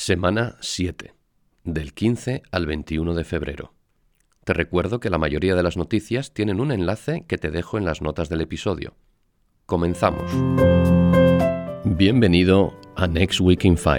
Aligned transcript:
Semana 0.00 0.56
7, 0.60 1.12
del 1.64 1.92
15 1.92 2.44
al 2.52 2.66
21 2.66 3.14
de 3.14 3.24
febrero. 3.24 3.74
Te 4.44 4.52
recuerdo 4.52 5.00
que 5.00 5.10
la 5.10 5.18
mayoría 5.18 5.56
de 5.56 5.62
las 5.64 5.76
noticias 5.76 6.32
tienen 6.32 6.60
un 6.60 6.70
enlace 6.70 7.24
que 7.26 7.36
te 7.36 7.50
dejo 7.50 7.78
en 7.78 7.84
las 7.84 8.00
notas 8.00 8.28
del 8.28 8.40
episodio. 8.40 8.94
Comenzamos. 9.66 10.30
Bienvenido 11.84 12.78
a 12.94 13.08
Next 13.08 13.40
Week 13.40 13.64
in 13.64 13.76
5. 13.76 13.94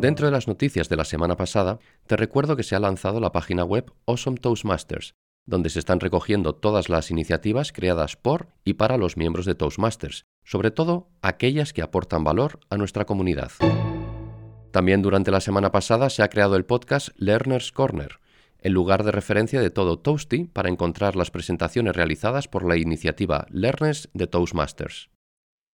Dentro 0.00 0.26
de 0.26 0.32
las 0.32 0.48
noticias 0.48 0.88
de 0.88 0.96
la 0.96 1.04
semana 1.04 1.36
pasada, 1.36 1.78
te 2.06 2.16
recuerdo 2.16 2.56
que 2.56 2.62
se 2.62 2.76
ha 2.76 2.80
lanzado 2.80 3.20
la 3.20 3.30
página 3.30 3.62
web 3.62 3.92
Awesome 4.06 4.38
Toastmasters, 4.38 5.12
donde 5.46 5.70
se 5.70 5.78
están 5.78 6.00
recogiendo 6.00 6.54
todas 6.54 6.88
las 6.88 7.10
iniciativas 7.10 7.72
creadas 7.72 8.16
por 8.16 8.48
y 8.64 8.74
para 8.74 8.96
los 8.96 9.16
miembros 9.16 9.46
de 9.46 9.54
Toastmasters, 9.54 10.24
sobre 10.44 10.70
todo 10.70 11.08
aquellas 11.22 11.72
que 11.72 11.82
aportan 11.82 12.24
valor 12.24 12.60
a 12.70 12.76
nuestra 12.76 13.04
comunidad. 13.04 13.52
También 14.70 15.02
durante 15.02 15.30
la 15.30 15.40
semana 15.40 15.70
pasada 15.70 16.10
se 16.10 16.22
ha 16.22 16.28
creado 16.28 16.56
el 16.56 16.64
podcast 16.64 17.10
Learners 17.16 17.70
Corner, 17.70 18.18
el 18.58 18.72
lugar 18.72 19.04
de 19.04 19.12
referencia 19.12 19.60
de 19.60 19.70
todo 19.70 19.98
Toasty 19.98 20.44
para 20.44 20.70
encontrar 20.70 21.16
las 21.16 21.30
presentaciones 21.30 21.94
realizadas 21.94 22.48
por 22.48 22.66
la 22.66 22.76
iniciativa 22.76 23.46
Learners 23.50 24.08
de 24.14 24.26
Toastmasters. 24.26 25.10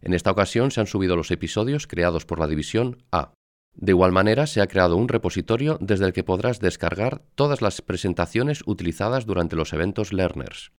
En 0.00 0.12
esta 0.12 0.30
ocasión 0.30 0.70
se 0.70 0.80
han 0.80 0.86
subido 0.86 1.16
los 1.16 1.30
episodios 1.30 1.86
creados 1.86 2.26
por 2.26 2.38
la 2.38 2.46
división 2.46 3.02
A. 3.10 3.32
De 3.76 3.92
igual 3.92 4.12
manera, 4.12 4.46
se 4.46 4.60
ha 4.60 4.66
creado 4.66 4.96
un 4.96 5.08
repositorio 5.08 5.78
desde 5.80 6.06
el 6.06 6.12
que 6.12 6.24
podrás 6.24 6.60
descargar 6.60 7.22
todas 7.34 7.60
las 7.60 7.82
presentaciones 7.82 8.62
utilizadas 8.66 9.26
durante 9.26 9.56
los 9.56 9.72
eventos 9.72 10.12
Learners. 10.12 10.72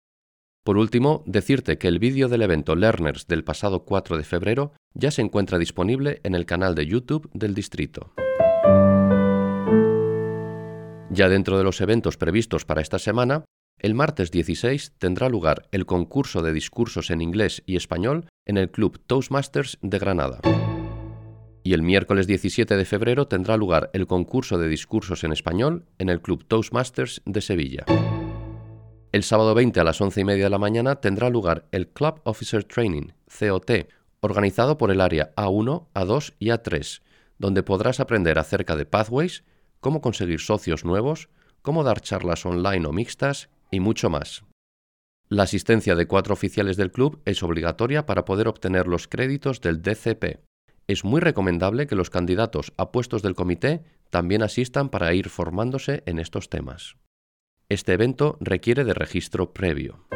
Por 0.65 0.79
último, 0.79 1.23
decirte 1.27 1.77
que 1.77 1.89
el 1.89 1.99
vídeo 1.99 2.29
del 2.29 2.43
evento 2.43 2.75
Learners 2.75 3.27
del 3.27 3.45
pasado 3.45 3.85
4 3.85 4.17
de 4.17 4.25
febrero 4.25 4.73
ya 4.95 5.11
se 5.11 5.21
encuentra 5.21 5.59
disponible 5.59 6.21
en 6.25 6.35
el 6.35 6.47
canal 6.47 6.75
de 6.75 6.87
YouTube 6.87 7.29
del 7.35 7.55
distrito. 7.55 8.15
Ya 11.11 11.29
dentro 11.29 11.59
de 11.59 11.65
los 11.65 11.81
eventos 11.81 12.17
previstos 12.17 12.65
para 12.65 12.81
esta 12.81 12.99
semana, 12.99 13.45
el 13.79 13.95
martes 13.95 14.31
16 14.31 14.95
tendrá 14.99 15.29
lugar 15.29 15.69
el 15.71 15.85
concurso 15.85 16.43
de 16.43 16.53
discursos 16.53 17.11
en 17.11 17.21
inglés 17.21 17.63
y 17.67 17.77
español 17.77 18.27
en 18.47 18.57
el 18.57 18.71
Club 18.71 19.01
Toastmasters 19.07 19.79
de 19.83 19.99
Granada 19.99 20.41
y 21.65 21.73
el 21.73 21.83
miércoles 21.83 22.27
17 22.27 22.77
de 22.77 22.85
febrero 22.85 23.27
tendrá 23.27 23.57
lugar 23.57 23.91
el 23.95 24.07
concurso 24.07 24.59
de 24.59 24.69
discursos 24.69 25.25
en 25.25 25.33
español 25.33 25.87
en 25.99 26.11
el 26.11 26.21
Club 26.21 26.45
Toastmasters 26.45 27.23
de 27.25 27.41
Sevilla. 27.41 27.87
El 29.13 29.23
sábado 29.23 29.55
20 29.55 29.81
a 29.81 29.85
las 29.85 29.99
11 29.99 30.21
y 30.21 30.25
media 30.25 30.45
de 30.45 30.51
la 30.51 30.59
mañana 30.59 30.97
tendrá 30.97 31.31
lugar 31.31 31.67
el 31.73 31.89
Club 31.89 32.21
Officer 32.25 32.65
Training, 32.65 33.13
COT, 33.27 33.89
organizado 34.21 34.77
por 34.77 34.91
el 34.91 35.01
área 35.01 35.35
A1, 35.37 35.87
A2 35.95 36.35
y 36.39 36.49
A3, 36.49 37.01
donde 37.39 37.63
podrás 37.63 37.99
aprender 37.99 38.39
acerca 38.39 38.77
de 38.77 38.85
pathways, 38.85 39.43
cómo 39.81 40.03
conseguir 40.03 40.41
socios 40.41 40.85
nuevos, 40.85 41.31
cómo 41.63 41.83
dar 41.83 42.03
charlas 42.03 42.45
online 42.45 42.87
o 42.87 42.93
mixtas 42.93 43.49
y 43.71 43.81
mucho 43.81 44.11
más. 44.11 44.45
La 45.31 45.45
asistencia 45.45 45.95
de 45.95 46.07
cuatro 46.07 46.35
oficiales 46.35 46.77
del 46.77 46.93
club 46.93 47.23
es 47.25 47.43
obligatoria 47.43 48.05
para 48.05 48.27
poder 48.27 48.49
obtener 48.49 48.87
los 48.87 49.09
créditos 49.09 49.63
del 49.63 49.81
DCP, 49.81 50.41
es 50.87 51.05
muy 51.05 51.21
recomendable 51.21 51.87
que 51.87 51.97
los 51.97 52.11
candidatos 52.11 52.73
a 52.77 52.91
puestos 52.93 53.23
del 53.23 53.35
comité 53.35 53.83
también 54.11 54.43
asistan 54.43 54.89
para 54.89 55.13
ir 55.15 55.29
formándose 55.29 56.03
en 56.07 56.19
estos 56.19 56.49
temas. 56.49 56.97
Este 57.69 57.93
evento 57.95 58.37
requiere 58.41 58.85
de 58.85 58.95
registro 58.95 59.53
previo. 59.53 60.07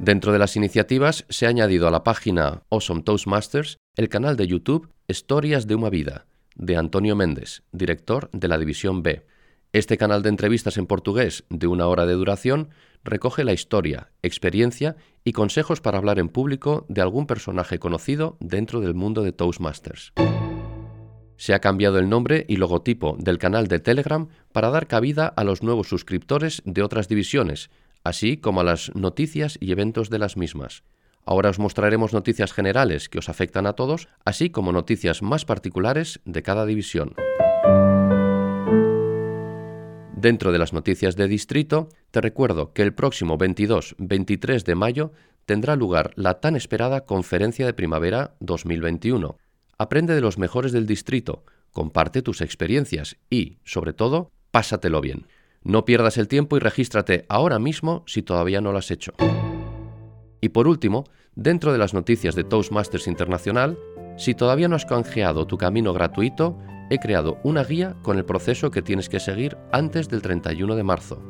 Dentro 0.00 0.32
de 0.32 0.38
las 0.38 0.56
iniciativas 0.56 1.26
se 1.28 1.46
ha 1.46 1.50
añadido 1.50 1.86
a 1.86 1.90
la 1.90 2.02
página 2.02 2.62
Awesome 2.70 3.02
Toastmasters 3.02 3.76
el 3.96 4.08
canal 4.08 4.36
de 4.36 4.46
YouTube 4.46 4.88
Historias 5.06 5.66
de 5.66 5.74
una 5.74 5.90
vida, 5.90 6.26
de 6.54 6.76
Antonio 6.76 7.16
Méndez, 7.16 7.62
director 7.72 8.30
de 8.32 8.48
la 8.48 8.58
División 8.58 9.02
B. 9.02 9.26
Este 9.72 9.98
canal 9.98 10.22
de 10.22 10.30
entrevistas 10.30 10.76
en 10.78 10.86
portugués 10.86 11.44
de 11.50 11.66
una 11.66 11.86
hora 11.86 12.06
de 12.06 12.14
duración 12.14 12.70
recoge 13.04 13.44
la 13.44 13.52
historia, 13.52 14.10
experiencia 14.22 14.96
y 15.24 15.32
consejos 15.32 15.80
para 15.80 15.98
hablar 15.98 16.18
en 16.18 16.28
público 16.28 16.86
de 16.88 17.00
algún 17.00 17.26
personaje 17.26 17.78
conocido 17.78 18.36
dentro 18.40 18.80
del 18.80 18.94
mundo 18.94 19.22
de 19.22 19.32
Toastmasters. 19.32 20.12
Se 21.36 21.54
ha 21.54 21.60
cambiado 21.60 21.98
el 21.98 22.08
nombre 22.08 22.44
y 22.48 22.56
logotipo 22.56 23.16
del 23.18 23.38
canal 23.38 23.68
de 23.68 23.78
Telegram 23.78 24.28
para 24.52 24.70
dar 24.70 24.88
cabida 24.88 25.26
a 25.26 25.44
los 25.44 25.62
nuevos 25.62 25.88
suscriptores 25.88 26.62
de 26.64 26.82
otras 26.82 27.08
divisiones, 27.08 27.70
así 28.02 28.38
como 28.38 28.60
a 28.60 28.64
las 28.64 28.94
noticias 28.94 29.56
y 29.60 29.70
eventos 29.70 30.10
de 30.10 30.18
las 30.18 30.36
mismas. 30.36 30.82
Ahora 31.24 31.50
os 31.50 31.58
mostraremos 31.58 32.12
noticias 32.12 32.52
generales 32.52 33.08
que 33.08 33.18
os 33.18 33.28
afectan 33.28 33.66
a 33.66 33.74
todos, 33.74 34.08
así 34.24 34.50
como 34.50 34.72
noticias 34.72 35.22
más 35.22 35.44
particulares 35.44 36.20
de 36.24 36.42
cada 36.42 36.64
división. 36.64 37.14
Dentro 40.20 40.50
de 40.50 40.58
las 40.58 40.72
noticias 40.72 41.14
de 41.14 41.28
distrito, 41.28 41.90
te 42.10 42.20
recuerdo 42.20 42.72
que 42.72 42.82
el 42.82 42.92
próximo 42.92 43.38
22-23 43.38 44.64
de 44.64 44.74
mayo 44.74 45.12
tendrá 45.46 45.76
lugar 45.76 46.10
la 46.16 46.40
tan 46.40 46.56
esperada 46.56 47.06
Conferencia 47.06 47.64
de 47.66 47.72
Primavera 47.72 48.34
2021. 48.40 49.36
Aprende 49.78 50.16
de 50.16 50.20
los 50.20 50.36
mejores 50.36 50.72
del 50.72 50.88
distrito, 50.88 51.44
comparte 51.70 52.20
tus 52.20 52.40
experiencias 52.40 53.16
y, 53.30 53.58
sobre 53.62 53.92
todo, 53.92 54.32
pásatelo 54.50 55.00
bien. 55.00 55.26
No 55.62 55.84
pierdas 55.84 56.18
el 56.18 56.26
tiempo 56.26 56.56
y 56.56 56.60
regístrate 56.60 57.24
ahora 57.28 57.60
mismo 57.60 58.02
si 58.08 58.22
todavía 58.22 58.60
no 58.60 58.72
lo 58.72 58.78
has 58.78 58.90
hecho. 58.90 59.12
Y 60.40 60.48
por 60.48 60.66
último, 60.66 61.04
dentro 61.36 61.70
de 61.70 61.78
las 61.78 61.94
noticias 61.94 62.34
de 62.34 62.42
Toastmasters 62.42 63.06
Internacional, 63.06 63.78
si 64.16 64.34
todavía 64.34 64.66
no 64.66 64.74
has 64.74 64.84
canjeado 64.84 65.46
tu 65.46 65.58
camino 65.58 65.92
gratuito, 65.92 66.58
he 66.90 66.98
creado 66.98 67.38
una 67.42 67.64
guía 67.64 67.96
con 68.02 68.18
el 68.18 68.24
proceso 68.24 68.70
que 68.70 68.82
tienes 68.82 69.08
que 69.08 69.20
seguir 69.20 69.56
antes 69.72 70.08
del 70.08 70.22
31 70.22 70.76
de 70.76 70.82
marzo. 70.82 71.22